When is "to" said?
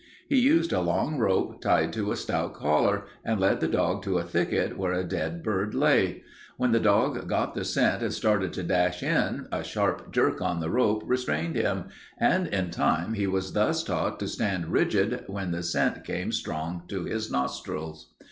1.93-2.11, 4.01-4.17, 8.53-8.63, 14.21-14.27, 16.87-17.03